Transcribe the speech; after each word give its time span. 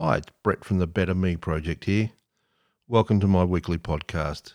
Hi, 0.00 0.18
it's 0.18 0.28
Brett 0.44 0.64
from 0.64 0.78
the 0.78 0.86
Better 0.86 1.12
Me 1.12 1.34
Project 1.34 1.86
here. 1.86 2.12
Welcome 2.86 3.18
to 3.18 3.26
my 3.26 3.42
weekly 3.42 3.78
podcast. 3.78 4.52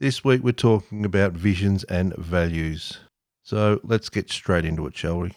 This 0.00 0.24
week 0.24 0.42
we're 0.42 0.50
talking 0.50 1.04
about 1.04 1.34
visions 1.34 1.84
and 1.84 2.16
values. 2.16 2.98
So 3.44 3.78
let's 3.84 4.08
get 4.08 4.32
straight 4.32 4.64
into 4.64 4.84
it, 4.88 4.96
shall 4.96 5.20
we? 5.20 5.34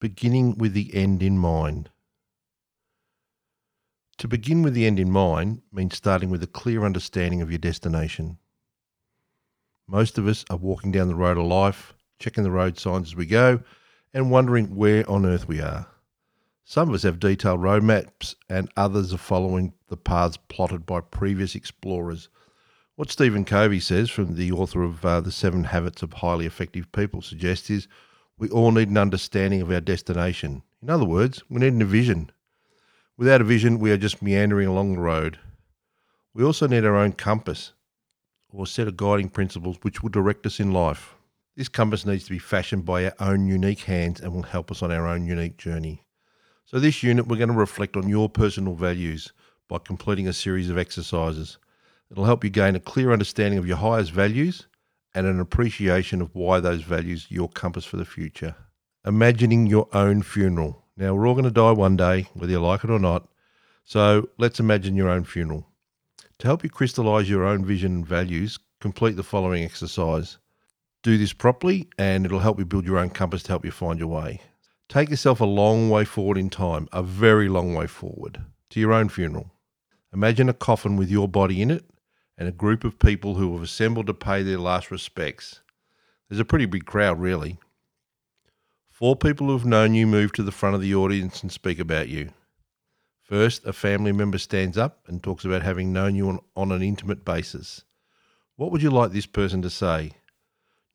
Beginning 0.00 0.58
with 0.58 0.72
the 0.72 0.92
end 0.92 1.22
in 1.22 1.38
mind. 1.38 1.88
To 4.18 4.26
begin 4.26 4.60
with 4.60 4.74
the 4.74 4.86
end 4.86 4.98
in 4.98 5.12
mind 5.12 5.62
means 5.72 5.96
starting 5.96 6.28
with 6.28 6.42
a 6.42 6.48
clear 6.48 6.84
understanding 6.84 7.40
of 7.42 7.50
your 7.52 7.58
destination. 7.58 8.38
Most 9.86 10.18
of 10.18 10.26
us 10.26 10.44
are 10.50 10.56
walking 10.56 10.90
down 10.90 11.06
the 11.06 11.14
road 11.14 11.38
of 11.38 11.46
life, 11.46 11.94
checking 12.18 12.42
the 12.42 12.50
road 12.50 12.76
signs 12.76 13.10
as 13.10 13.14
we 13.14 13.26
go, 13.26 13.60
and 14.12 14.32
wondering 14.32 14.74
where 14.74 15.08
on 15.08 15.24
earth 15.24 15.46
we 15.46 15.60
are. 15.60 15.86
Some 16.70 16.90
of 16.90 16.94
us 16.94 17.02
have 17.02 17.18
detailed 17.18 17.62
road 17.62 17.82
maps, 17.82 18.36
and 18.48 18.70
others 18.76 19.12
are 19.12 19.18
following 19.18 19.72
the 19.88 19.96
paths 19.96 20.36
plotted 20.46 20.86
by 20.86 21.00
previous 21.00 21.56
explorers. 21.56 22.28
What 22.94 23.10
Stephen 23.10 23.44
Covey 23.44 23.80
says, 23.80 24.08
from 24.08 24.36
the 24.36 24.52
author 24.52 24.84
of 24.84 25.04
uh, 25.04 25.20
The 25.20 25.32
Seven 25.32 25.64
Habits 25.64 26.00
of 26.04 26.12
Highly 26.12 26.46
Effective 26.46 26.92
People, 26.92 27.22
suggests 27.22 27.70
is 27.70 27.88
we 28.38 28.48
all 28.50 28.70
need 28.70 28.88
an 28.88 28.98
understanding 28.98 29.60
of 29.60 29.72
our 29.72 29.80
destination. 29.80 30.62
In 30.80 30.90
other 30.90 31.04
words, 31.04 31.42
we 31.50 31.58
need 31.58 31.82
a 31.82 31.84
vision. 31.84 32.30
Without 33.16 33.40
a 33.40 33.44
vision, 33.44 33.80
we 33.80 33.90
are 33.90 33.96
just 33.96 34.22
meandering 34.22 34.68
along 34.68 34.92
the 34.92 35.00
road. 35.00 35.40
We 36.34 36.44
also 36.44 36.68
need 36.68 36.84
our 36.84 36.94
own 36.94 37.14
compass, 37.14 37.72
or 38.52 38.64
set 38.64 38.86
of 38.86 38.96
guiding 38.96 39.30
principles 39.30 39.78
which 39.82 40.04
will 40.04 40.10
direct 40.10 40.46
us 40.46 40.60
in 40.60 40.70
life. 40.70 41.16
This 41.56 41.68
compass 41.68 42.06
needs 42.06 42.26
to 42.26 42.30
be 42.30 42.38
fashioned 42.38 42.84
by 42.84 43.06
our 43.06 43.14
own 43.18 43.48
unique 43.48 43.80
hands 43.80 44.20
and 44.20 44.32
will 44.32 44.44
help 44.44 44.70
us 44.70 44.84
on 44.84 44.92
our 44.92 45.08
own 45.08 45.26
unique 45.26 45.56
journey. 45.56 46.04
So, 46.70 46.78
this 46.78 47.02
unit, 47.02 47.26
we're 47.26 47.34
going 47.34 47.48
to 47.48 47.54
reflect 47.56 47.96
on 47.96 48.08
your 48.08 48.28
personal 48.28 48.76
values 48.76 49.32
by 49.66 49.78
completing 49.78 50.28
a 50.28 50.32
series 50.32 50.70
of 50.70 50.78
exercises. 50.78 51.58
It'll 52.12 52.26
help 52.26 52.44
you 52.44 52.50
gain 52.50 52.76
a 52.76 52.78
clear 52.78 53.12
understanding 53.12 53.58
of 53.58 53.66
your 53.66 53.78
highest 53.78 54.12
values 54.12 54.68
and 55.12 55.26
an 55.26 55.40
appreciation 55.40 56.22
of 56.22 56.32
why 56.32 56.60
those 56.60 56.82
values 56.82 57.26
are 57.28 57.34
your 57.34 57.48
compass 57.48 57.84
for 57.84 57.96
the 57.96 58.04
future. 58.04 58.54
Imagining 59.04 59.66
your 59.66 59.88
own 59.92 60.22
funeral. 60.22 60.84
Now, 60.96 61.12
we're 61.12 61.26
all 61.26 61.34
going 61.34 61.42
to 61.42 61.50
die 61.50 61.72
one 61.72 61.96
day, 61.96 62.28
whether 62.34 62.52
you 62.52 62.60
like 62.60 62.84
it 62.84 62.90
or 62.90 63.00
not. 63.00 63.26
So, 63.82 64.28
let's 64.38 64.60
imagine 64.60 64.94
your 64.94 65.08
own 65.08 65.24
funeral. 65.24 65.66
To 66.38 66.46
help 66.46 66.62
you 66.62 66.70
crystallize 66.70 67.28
your 67.28 67.46
own 67.46 67.64
vision 67.64 67.96
and 67.96 68.06
values, 68.06 68.60
complete 68.80 69.16
the 69.16 69.24
following 69.24 69.64
exercise. 69.64 70.38
Do 71.02 71.18
this 71.18 71.32
properly, 71.32 71.88
and 71.98 72.24
it'll 72.24 72.38
help 72.38 72.60
you 72.60 72.64
build 72.64 72.86
your 72.86 72.98
own 72.98 73.10
compass 73.10 73.42
to 73.42 73.48
help 73.48 73.64
you 73.64 73.72
find 73.72 73.98
your 73.98 74.06
way. 74.06 74.40
Take 74.90 75.08
yourself 75.08 75.40
a 75.40 75.44
long 75.44 75.88
way 75.88 76.04
forward 76.04 76.36
in 76.36 76.50
time, 76.50 76.88
a 76.92 77.00
very 77.00 77.48
long 77.48 77.74
way 77.74 77.86
forward, 77.86 78.42
to 78.70 78.80
your 78.80 78.92
own 78.92 79.08
funeral. 79.08 79.52
Imagine 80.12 80.48
a 80.48 80.52
coffin 80.52 80.96
with 80.96 81.08
your 81.08 81.28
body 81.28 81.62
in 81.62 81.70
it 81.70 81.84
and 82.36 82.48
a 82.48 82.52
group 82.52 82.82
of 82.82 82.98
people 82.98 83.36
who 83.36 83.52
have 83.52 83.62
assembled 83.62 84.08
to 84.08 84.14
pay 84.14 84.42
their 84.42 84.58
last 84.58 84.90
respects. 84.90 85.60
There's 86.28 86.40
a 86.40 86.44
pretty 86.44 86.66
big 86.66 86.86
crowd, 86.86 87.20
really. 87.20 87.60
Four 88.88 89.14
people 89.14 89.46
who 89.46 89.52
have 89.52 89.64
known 89.64 89.94
you 89.94 90.08
move 90.08 90.32
to 90.32 90.42
the 90.42 90.50
front 90.50 90.74
of 90.74 90.80
the 90.80 90.96
audience 90.96 91.40
and 91.40 91.52
speak 91.52 91.78
about 91.78 92.08
you. 92.08 92.30
First, 93.22 93.64
a 93.64 93.72
family 93.72 94.10
member 94.10 94.38
stands 94.38 94.76
up 94.76 95.04
and 95.06 95.22
talks 95.22 95.44
about 95.44 95.62
having 95.62 95.92
known 95.92 96.16
you 96.16 96.30
on, 96.30 96.40
on 96.56 96.72
an 96.72 96.82
intimate 96.82 97.24
basis. 97.24 97.84
What 98.56 98.72
would 98.72 98.82
you 98.82 98.90
like 98.90 99.12
this 99.12 99.26
person 99.26 99.62
to 99.62 99.70
say? 99.70 100.14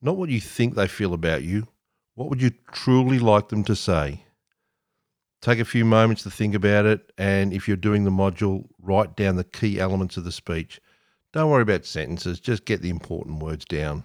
Not 0.02 0.18
what 0.18 0.28
you 0.28 0.38
think 0.38 0.74
they 0.74 0.86
feel 0.86 1.14
about 1.14 1.44
you, 1.44 1.68
what 2.16 2.30
would 2.30 2.42
you 2.42 2.50
truly 2.72 3.18
like 3.18 3.50
them 3.50 3.62
to 3.62 3.76
say? 3.76 4.24
Take 5.42 5.60
a 5.60 5.66
few 5.66 5.84
moments 5.84 6.22
to 6.22 6.30
think 6.30 6.54
about 6.54 6.86
it, 6.86 7.12
and 7.18 7.52
if 7.52 7.68
you're 7.68 7.76
doing 7.76 8.04
the 8.04 8.10
module, 8.10 8.66
write 8.80 9.16
down 9.16 9.36
the 9.36 9.44
key 9.44 9.78
elements 9.78 10.16
of 10.16 10.24
the 10.24 10.32
speech. 10.32 10.80
Don't 11.34 11.50
worry 11.50 11.62
about 11.62 11.84
sentences, 11.84 12.40
just 12.40 12.64
get 12.64 12.80
the 12.80 12.88
important 12.88 13.42
words 13.42 13.66
down. 13.66 14.02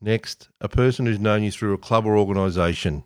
Next, 0.00 0.48
a 0.60 0.68
person 0.68 1.06
who's 1.06 1.20
known 1.20 1.44
you 1.44 1.52
through 1.52 1.74
a 1.74 1.78
club 1.78 2.06
or 2.06 2.18
organisation, 2.18 3.04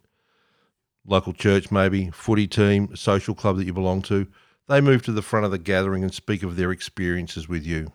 local 1.07 1.35
church 1.35 1.71
maybe, 1.71 2.11
footy 2.11 2.47
team, 2.47 2.97
social 2.97 3.35
club 3.35 3.59
that 3.59 3.67
you 3.67 3.75
belong 3.75 4.01
to, 4.03 4.27
they 4.67 4.81
move 4.81 5.03
to 5.03 5.13
the 5.13 5.21
front 5.21 5.45
of 5.45 5.53
the 5.53 5.59
gathering 5.59 6.03
and 6.03 6.15
speak 6.15 6.43
of 6.43 6.57
their 6.57 6.73
experiences 6.73 7.51
with 7.51 7.67
you. 7.67 7.93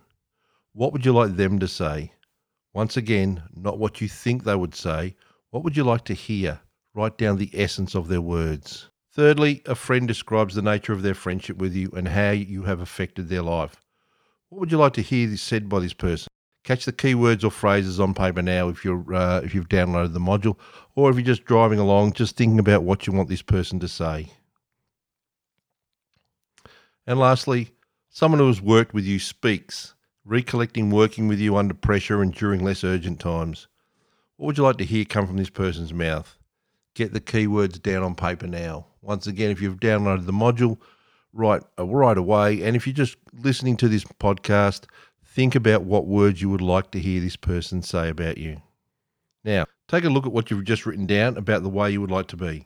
What 0.74 0.94
would 0.94 1.04
you 1.04 1.14
like 1.14 1.36
them 1.36 1.58
to 1.58 1.68
say? 1.68 2.14
Once 2.74 2.96
again, 2.96 3.42
not 3.56 3.80
what 3.80 4.02
you 4.02 4.08
think 4.08 4.44
they 4.44 4.56
would 4.56 4.76
say 4.76 5.16
what 5.52 5.64
would 5.64 5.78
you 5.78 5.84
like 5.84 6.06
to 6.06 6.14
hear? 6.14 6.62
Write 6.94 7.18
down 7.18 7.38
the 7.38 7.52
essence 7.54 7.94
of 7.94 8.08
their 8.08 8.22
words. 8.22 8.90
Thirdly, 9.14 9.62
a 9.66 9.76
friend 9.76 10.08
describes 10.08 10.56
the 10.56 10.62
nature 10.62 10.94
of 10.94 11.02
their 11.02 11.14
friendship 11.14 11.58
with 11.58 11.76
you 11.76 11.92
and 11.92 12.08
how 12.08 12.32
you 12.32 12.64
have 12.64 12.80
affected 12.80 13.28
their 13.28 13.42
life. 13.42 13.76
What 14.50 14.60
would 14.60 14.72
you 14.72 14.78
like 14.78 14.94
to 14.94 15.02
hear 15.02 15.36
said 15.36 15.68
by 15.68 15.80
this 15.80 15.94
person? 15.94 16.28
Catch 16.64 16.86
the 16.86 16.94
keywords 16.94 17.44
or 17.44 17.52
phrases 17.52 18.00
on 18.00 18.14
paper 18.14 18.42
now 18.42 18.70
if 18.70 18.86
you're 18.86 19.14
uh, 19.14 19.42
if 19.44 19.54
you've 19.54 19.68
downloaded 19.68 20.14
the 20.14 20.20
module, 20.20 20.58
or 20.96 21.10
if 21.10 21.16
you're 21.18 21.26
just 21.26 21.46
driving 21.46 21.80
along, 21.80 22.14
just 22.14 22.38
thinking 22.38 22.60
about 22.60 22.84
what 22.84 23.06
you 23.06 23.14
want 23.14 23.30
this 23.30 23.42
person 23.42 23.80
to 23.80 23.88
say. 23.88 24.28
And 27.08 27.20
lastly, 27.20 27.72
someone 28.10 28.40
who 28.40 28.48
has 28.48 28.62
worked 28.62 28.94
with 28.94 29.06
you 29.06 29.20
speaks, 29.20 29.96
recollecting 30.24 30.92
working 30.92 31.28
with 31.28 31.40
you 31.40 31.58
under 31.58 31.74
pressure 31.74 32.22
and 32.22 32.34
during 32.34 32.64
less 32.64 32.84
urgent 32.84 33.20
times. 33.20 33.68
What 34.42 34.48
would 34.48 34.58
you 34.58 34.64
like 34.64 34.78
to 34.78 34.86
hear 34.86 35.06
come 35.06 35.28
from 35.28 35.38
this 35.38 35.52
person's 35.52 35.94
mouth? 35.94 36.36
Get 36.96 37.14
the 37.14 37.22
keywords 37.22 37.80
down 37.80 38.02
on 38.02 38.16
paper 38.16 38.48
now. 38.48 38.88
Once 39.04 39.28
again, 39.28 39.52
if 39.52 39.62
you've 39.62 39.80
downloaded 39.80 40.26
the 40.26 40.32
module, 40.32 40.80
right 41.32 41.62
uh, 41.78 41.86
right 41.86 42.18
away. 42.18 42.64
And 42.64 42.76
if 42.76 42.88
you're 42.88 42.94
just 42.96 43.18
listening 43.34 43.78
to 43.78 43.88
this 43.88 44.04
podcast, 44.04 44.86
think 45.24 45.54
about 45.54 45.84
what 45.84 46.08
words 46.08 46.42
you 46.42 46.50
would 46.50 46.60
like 46.60 46.90
to 46.90 47.00
hear 47.00 47.22
this 47.22 47.36
person 47.36 47.84
say 47.84 48.10
about 48.10 48.40
you. 48.40 48.64
Now, 49.44 49.68
take 49.88 50.06
a 50.06 50.10
look 50.10 50.26
at 50.26 50.32
what 50.32 50.50
you've 50.50 50.66
just 50.66 50.88
written 50.88 51.06
down 51.06 51.38
about 51.38 51.62
the 51.62 51.70
way 51.70 51.92
you 51.92 52.02
would 52.02 52.10
like 52.10 52.28
to 52.30 52.36
be. 52.36 52.66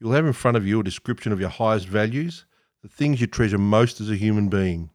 You'll 0.00 0.12
have 0.12 0.24
in 0.24 0.32
front 0.32 0.56
of 0.56 0.66
you 0.66 0.80
a 0.80 0.84
description 0.84 1.32
of 1.32 1.40
your 1.40 1.50
highest 1.50 1.86
values, 1.86 2.46
the 2.82 2.88
things 2.88 3.20
you 3.20 3.26
treasure 3.26 3.58
most 3.58 4.00
as 4.00 4.08
a 4.10 4.16
human 4.16 4.48
being. 4.48 4.88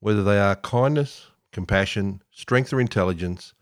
Whether 0.00 0.24
they 0.24 0.38
are 0.38 0.56
kindness, 0.56 1.26
compassion, 1.52 2.22
strength, 2.30 2.72
or 2.72 2.80
intelligence, 2.80 3.52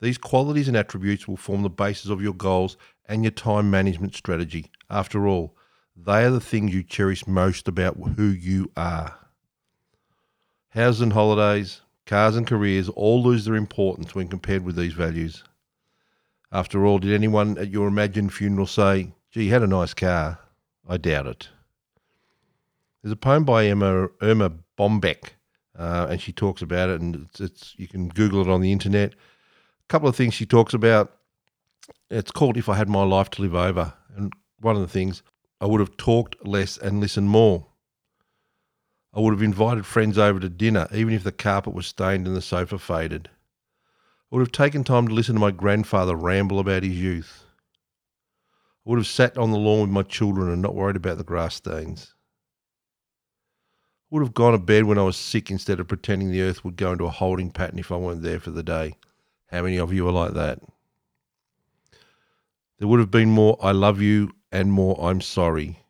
these 0.00 0.18
qualities 0.18 0.68
and 0.68 0.76
attributes 0.76 1.26
will 1.26 1.36
form 1.36 1.62
the 1.62 1.70
basis 1.70 2.10
of 2.10 2.22
your 2.22 2.34
goals 2.34 2.76
and 3.06 3.24
your 3.24 3.32
time 3.32 3.70
management 3.70 4.14
strategy. 4.14 4.70
After 4.88 5.26
all, 5.26 5.56
they 5.96 6.24
are 6.24 6.30
the 6.30 6.40
things 6.40 6.72
you 6.72 6.82
cherish 6.82 7.26
most 7.26 7.66
about 7.66 7.96
who 8.16 8.26
you 8.26 8.70
are. 8.76 9.18
Houses 10.70 11.00
and 11.00 11.12
holidays, 11.12 11.80
cars 12.06 12.36
and 12.36 12.46
careers 12.46 12.88
all 12.90 13.22
lose 13.22 13.44
their 13.44 13.56
importance 13.56 14.14
when 14.14 14.28
compared 14.28 14.64
with 14.64 14.76
these 14.76 14.92
values. 14.92 15.42
After 16.52 16.86
all, 16.86 16.98
did 16.98 17.12
anyone 17.12 17.58
at 17.58 17.70
your 17.70 17.88
imagined 17.88 18.32
funeral 18.32 18.66
say, 18.66 19.12
gee, 19.32 19.44
you 19.44 19.50
had 19.50 19.62
a 19.62 19.66
nice 19.66 19.94
car? 19.94 20.38
I 20.88 20.96
doubt 20.96 21.26
it. 21.26 21.48
There's 23.02 23.12
a 23.12 23.16
poem 23.16 23.44
by 23.44 23.66
Emma, 23.66 24.08
Erma 24.22 24.52
Bombeck, 24.78 25.30
uh, 25.76 26.06
and 26.08 26.20
she 26.20 26.32
talks 26.32 26.62
about 26.62 26.88
it, 26.88 27.00
and 27.00 27.26
it's, 27.28 27.40
it's 27.40 27.74
you 27.76 27.88
can 27.88 28.08
Google 28.08 28.40
it 28.40 28.48
on 28.48 28.60
the 28.60 28.72
internet 28.72 29.14
couple 29.88 30.08
of 30.08 30.16
things 30.16 30.34
she 30.34 30.46
talks 30.46 30.74
about. 30.74 31.12
It's 32.10 32.30
called 32.30 32.56
If 32.56 32.68
I 32.68 32.76
Had 32.76 32.88
My 32.88 33.02
Life 33.02 33.30
to 33.30 33.42
Live 33.42 33.54
Over. 33.54 33.94
And 34.16 34.32
one 34.60 34.76
of 34.76 34.82
the 34.82 34.88
things, 34.88 35.22
I 35.60 35.66
would 35.66 35.80
have 35.80 35.96
talked 35.96 36.36
less 36.46 36.76
and 36.76 37.00
listened 37.00 37.28
more. 37.28 37.66
I 39.14 39.20
would 39.20 39.32
have 39.32 39.42
invited 39.42 39.86
friends 39.86 40.18
over 40.18 40.38
to 40.38 40.48
dinner, 40.48 40.86
even 40.92 41.14
if 41.14 41.24
the 41.24 41.32
carpet 41.32 41.74
was 41.74 41.86
stained 41.86 42.26
and 42.26 42.36
the 42.36 42.42
sofa 42.42 42.78
faded. 42.78 43.30
I 44.30 44.36
would 44.36 44.40
have 44.40 44.52
taken 44.52 44.84
time 44.84 45.08
to 45.08 45.14
listen 45.14 45.34
to 45.34 45.40
my 45.40 45.50
grandfather 45.50 46.14
ramble 46.14 46.58
about 46.58 46.82
his 46.82 46.96
youth. 46.96 47.44
I 48.86 48.90
would 48.90 48.98
have 48.98 49.06
sat 49.06 49.38
on 49.38 49.50
the 49.50 49.58
lawn 49.58 49.80
with 49.80 49.90
my 49.90 50.02
children 50.02 50.50
and 50.50 50.60
not 50.60 50.74
worried 50.74 50.96
about 50.96 51.16
the 51.16 51.24
grass 51.24 51.54
stains. 51.54 52.14
I 54.10 54.14
would 54.14 54.22
have 54.22 54.34
gone 54.34 54.52
to 54.52 54.58
bed 54.58 54.84
when 54.84 54.98
I 54.98 55.02
was 55.02 55.16
sick 55.16 55.50
instead 55.50 55.80
of 55.80 55.88
pretending 55.88 56.30
the 56.30 56.42
earth 56.42 56.64
would 56.64 56.76
go 56.76 56.92
into 56.92 57.04
a 57.04 57.10
holding 57.10 57.50
pattern 57.50 57.78
if 57.78 57.90
I 57.90 57.96
weren't 57.96 58.22
there 58.22 58.40
for 58.40 58.50
the 58.50 58.62
day. 58.62 58.94
How 59.48 59.62
many 59.62 59.78
of 59.78 59.92
you 59.92 60.06
are 60.06 60.12
like 60.12 60.34
that? 60.34 60.60
There 62.78 62.88
would 62.88 63.00
have 63.00 63.10
been 63.10 63.30
more 63.30 63.58
I 63.60 63.72
love 63.72 64.00
you 64.00 64.30
and 64.52 64.72
more 64.72 64.96
I'm 65.00 65.20
sorry. 65.20 65.80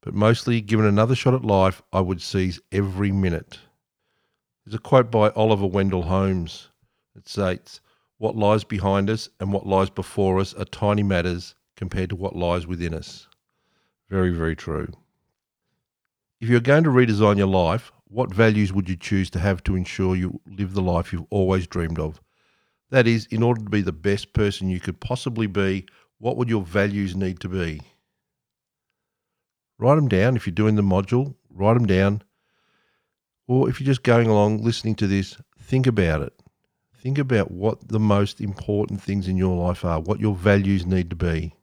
But 0.00 0.14
mostly, 0.14 0.60
given 0.60 0.86
another 0.86 1.14
shot 1.14 1.34
at 1.34 1.44
life, 1.44 1.82
I 1.92 2.00
would 2.00 2.22
seize 2.22 2.60
every 2.70 3.12
minute. 3.12 3.58
There's 4.64 4.74
a 4.74 4.78
quote 4.78 5.10
by 5.10 5.30
Oliver 5.30 5.66
Wendell 5.66 6.02
Holmes 6.02 6.68
that 7.14 7.28
states, 7.28 7.80
What 8.18 8.36
lies 8.36 8.64
behind 8.64 9.10
us 9.10 9.28
and 9.40 9.52
what 9.52 9.66
lies 9.66 9.90
before 9.90 10.38
us 10.40 10.54
are 10.54 10.64
tiny 10.64 11.02
matters 11.02 11.54
compared 11.76 12.10
to 12.10 12.16
what 12.16 12.36
lies 12.36 12.66
within 12.66 12.94
us. 12.94 13.28
Very, 14.08 14.30
very 14.30 14.56
true. 14.56 14.88
If 16.40 16.48
you're 16.48 16.60
going 16.60 16.84
to 16.84 16.90
redesign 16.90 17.36
your 17.36 17.46
life, 17.46 17.92
what 18.08 18.34
values 18.34 18.72
would 18.72 18.88
you 18.88 18.96
choose 18.96 19.30
to 19.30 19.38
have 19.38 19.62
to 19.64 19.76
ensure 19.76 20.16
you 20.16 20.40
live 20.46 20.74
the 20.74 20.82
life 20.82 21.12
you've 21.12 21.26
always 21.30 21.66
dreamed 21.66 21.98
of? 21.98 22.20
That 22.90 23.06
is, 23.06 23.26
in 23.26 23.42
order 23.42 23.62
to 23.62 23.70
be 23.70 23.82
the 23.82 23.92
best 23.92 24.32
person 24.32 24.70
you 24.70 24.80
could 24.80 25.00
possibly 25.00 25.46
be, 25.46 25.86
what 26.18 26.36
would 26.36 26.48
your 26.48 26.62
values 26.62 27.14
need 27.14 27.40
to 27.40 27.48
be? 27.48 27.82
Write 29.78 29.96
them 29.96 30.08
down. 30.08 30.36
If 30.36 30.46
you're 30.46 30.54
doing 30.54 30.76
the 30.76 30.82
module, 30.82 31.34
write 31.50 31.74
them 31.74 31.86
down. 31.86 32.22
Or 33.46 33.68
if 33.68 33.80
you're 33.80 33.86
just 33.86 34.02
going 34.02 34.26
along 34.26 34.62
listening 34.62 34.94
to 34.96 35.06
this, 35.06 35.36
think 35.60 35.86
about 35.86 36.22
it. 36.22 36.32
Think 36.96 37.18
about 37.18 37.50
what 37.50 37.88
the 37.88 38.00
most 38.00 38.40
important 38.40 39.00
things 39.00 39.28
in 39.28 39.36
your 39.36 39.56
life 39.56 39.84
are, 39.84 40.00
what 40.00 40.18
your 40.18 40.34
values 40.34 40.84
need 40.84 41.10
to 41.10 41.16
be. 41.16 41.54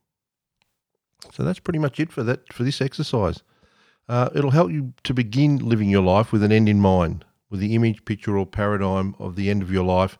So 1.34 1.44
that's 1.44 1.60
pretty 1.60 1.80
much 1.80 2.00
it 2.00 2.12
for 2.12 2.24
that 2.24 2.54
for 2.54 2.64
this 2.64 2.82
exercise. 2.82 3.42
Uh, 4.07 4.30
it'll 4.36 4.52
help 4.52 4.72
you 4.72 4.94
to 5.04 5.13
begin 5.13 5.57
living 5.57 5.90
your 5.90 6.04
life 6.04 6.31
with 6.31 6.44
an 6.44 6.52
end 6.52 6.69
in 6.69 6.80
mind, 6.80 7.25
with 7.50 7.60
the 7.60 7.74
image, 7.74 8.06
picture, 8.06 8.38
or 8.38 8.46
paradigm 8.46 9.16
of 9.18 9.36
the 9.36 9.50
end 9.50 9.63
of 9.63 9.72
your 9.72 9.84
life 9.84 10.19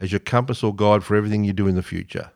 as 0.00 0.12
your 0.12 0.18
compass 0.18 0.62
or 0.62 0.74
guide 0.74 1.02
for 1.02 1.16
everything 1.16 1.44
you 1.44 1.52
do 1.52 1.66
in 1.66 1.74
the 1.74 1.82
future. 1.82 2.30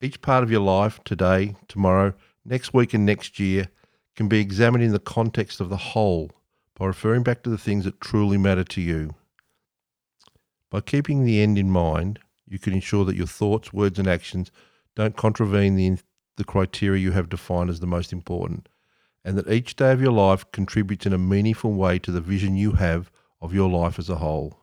Each 0.00 0.20
part 0.22 0.42
of 0.42 0.50
your 0.50 0.60
life, 0.60 1.00
today, 1.04 1.56
tomorrow, 1.68 2.14
next 2.44 2.72
week, 2.72 2.94
and 2.94 3.04
next 3.04 3.38
year, 3.38 3.68
can 4.16 4.28
be 4.28 4.40
examined 4.40 4.84
in 4.84 4.92
the 4.92 4.98
context 4.98 5.60
of 5.60 5.68
the 5.68 5.76
whole 5.76 6.30
by 6.76 6.86
referring 6.86 7.22
back 7.22 7.42
to 7.42 7.50
the 7.50 7.58
things 7.58 7.84
that 7.84 8.00
truly 8.00 8.38
matter 8.38 8.64
to 8.64 8.80
you. 8.80 9.14
By 10.70 10.80
keeping 10.80 11.24
the 11.24 11.42
end 11.42 11.58
in 11.58 11.70
mind, 11.70 12.20
you 12.46 12.58
can 12.58 12.72
ensure 12.72 13.04
that 13.04 13.16
your 13.16 13.26
thoughts, 13.26 13.72
words, 13.72 13.98
and 13.98 14.08
actions 14.08 14.50
don't 14.94 15.16
contravene 15.16 15.76
the, 15.76 15.98
the 16.36 16.44
criteria 16.44 17.02
you 17.02 17.12
have 17.12 17.28
defined 17.28 17.70
as 17.70 17.80
the 17.80 17.86
most 17.86 18.12
important 18.12 18.68
and 19.24 19.38
that 19.38 19.50
each 19.50 19.74
day 19.76 19.90
of 19.92 20.00
your 20.00 20.12
life 20.12 20.50
contributes 20.52 21.06
in 21.06 21.12
a 21.12 21.18
meaningful 21.18 21.72
way 21.72 21.98
to 21.98 22.10
the 22.10 22.20
vision 22.20 22.56
you 22.56 22.72
have 22.72 23.10
of 23.40 23.54
your 23.54 23.70
life 23.70 23.98
as 23.98 24.10
a 24.10 24.16
whole. 24.16 24.58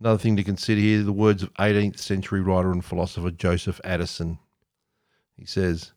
Another 0.00 0.18
thing 0.18 0.36
to 0.36 0.44
consider 0.44 0.80
here 0.80 1.02
the 1.02 1.12
words 1.12 1.42
of 1.42 1.54
18th 1.54 1.98
century 1.98 2.40
writer 2.40 2.72
and 2.72 2.84
philosopher 2.84 3.30
Joseph 3.30 3.80
Addison. 3.84 4.38
He 5.36 5.46
says, 5.46 5.92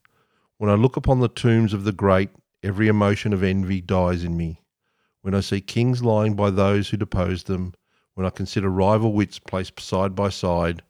When 0.56 0.70
I 0.70 0.74
look 0.74 0.96
upon 0.96 1.20
the 1.20 1.28
tombs 1.28 1.74
of 1.74 1.84
the 1.84 1.92
great, 1.92 2.30
every 2.62 2.88
emotion 2.88 3.32
of 3.32 3.42
envy 3.42 3.80
dies 3.80 4.22
in 4.22 4.36
me. 4.36 4.62
When 5.22 5.34
I 5.34 5.40
see 5.40 5.60
kings 5.60 6.02
lying 6.02 6.34
by 6.34 6.50
those 6.50 6.88
who 6.88 6.96
deposed 6.96 7.48
them, 7.48 7.74
when 8.14 8.26
I 8.26 8.30
consider 8.30 8.68
rival 8.70 9.12
wits 9.12 9.38
placed 9.38 9.78
side 9.80 10.14
by 10.14 10.28
side, 10.28 10.82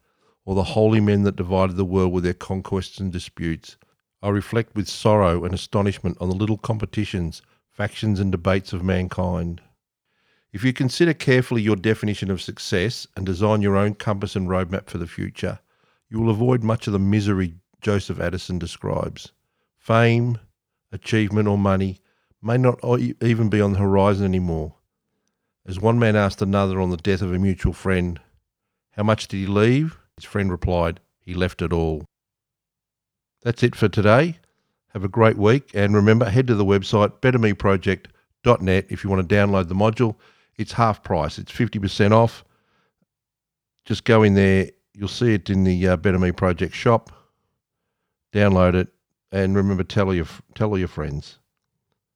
or 0.45 0.55
the 0.55 0.63
holy 0.63 0.99
men 0.99 1.23
that 1.23 1.35
divided 1.35 1.75
the 1.75 1.85
world 1.85 2.13
with 2.13 2.23
their 2.23 2.33
conquests 2.33 2.99
and 2.99 3.11
disputes, 3.11 3.75
I 4.21 4.29
reflect 4.29 4.75
with 4.75 4.89
sorrow 4.89 5.45
and 5.45 5.53
astonishment 5.53 6.17
on 6.19 6.29
the 6.29 6.35
little 6.35 6.57
competitions, 6.57 7.41
factions, 7.71 8.19
and 8.19 8.31
debates 8.31 8.73
of 8.73 8.83
mankind. 8.83 9.61
If 10.51 10.63
you 10.63 10.73
consider 10.73 11.13
carefully 11.13 11.61
your 11.61 11.75
definition 11.75 12.29
of 12.29 12.41
success 12.41 13.07
and 13.15 13.25
design 13.25 13.61
your 13.61 13.77
own 13.77 13.93
compass 13.93 14.35
and 14.35 14.49
roadmap 14.49 14.89
for 14.89 14.97
the 14.97 15.07
future, 15.07 15.59
you 16.09 16.19
will 16.19 16.31
avoid 16.31 16.63
much 16.63 16.87
of 16.87 16.93
the 16.93 16.99
misery 16.99 17.53
Joseph 17.81 18.19
Addison 18.19 18.59
describes. 18.59 19.31
Fame, 19.77 20.39
achievement, 20.91 21.47
or 21.47 21.57
money 21.57 21.99
may 22.41 22.57
not 22.57 22.79
even 23.21 23.49
be 23.49 23.61
on 23.61 23.73
the 23.73 23.79
horizon 23.79 24.25
anymore. 24.25 24.75
As 25.65 25.79
one 25.79 25.99
man 25.99 26.15
asked 26.15 26.41
another 26.41 26.81
on 26.81 26.89
the 26.89 26.97
death 26.97 27.21
of 27.21 27.31
a 27.31 27.39
mutual 27.39 27.73
friend, 27.73 28.19
How 28.91 29.03
much 29.03 29.27
did 29.27 29.37
he 29.37 29.45
leave? 29.45 29.97
His 30.15 30.25
friend 30.25 30.51
replied, 30.51 30.99
He 31.21 31.33
left 31.33 31.61
it 31.61 31.71
all. 31.71 32.05
That's 33.41 33.63
it 33.63 33.75
for 33.75 33.87
today. 33.87 34.37
Have 34.89 35.03
a 35.03 35.09
great 35.09 35.37
week. 35.37 35.71
And 35.73 35.95
remember, 35.95 36.29
head 36.29 36.47
to 36.47 36.55
the 36.55 36.65
website 36.65 37.19
bettermeproject.net 37.21 38.85
if 38.89 39.03
you 39.03 39.09
want 39.09 39.27
to 39.27 39.35
download 39.35 39.67
the 39.67 39.75
module. 39.75 40.15
It's 40.57 40.73
half 40.73 41.03
price, 41.03 41.37
it's 41.37 41.51
50% 41.51 42.11
off. 42.11 42.43
Just 43.85 44.03
go 44.03 44.23
in 44.23 44.33
there. 44.33 44.69
You'll 44.93 45.07
see 45.07 45.33
it 45.33 45.49
in 45.49 45.63
the 45.63 45.87
uh, 45.87 45.97
Better 45.97 46.19
Me 46.19 46.31
Project 46.31 46.75
shop. 46.75 47.11
Download 48.33 48.73
it. 48.75 48.89
And 49.31 49.55
remember, 49.55 49.83
tell 49.83 50.07
all, 50.07 50.15
your, 50.15 50.27
tell 50.55 50.69
all 50.69 50.77
your 50.77 50.87
friends. 50.87 51.39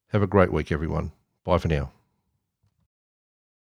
Have 0.08 0.22
a 0.22 0.28
great 0.28 0.52
week, 0.52 0.72
everyone. 0.72 1.12
Bye 1.44 1.58
for 1.58 1.70
now. 1.70 1.92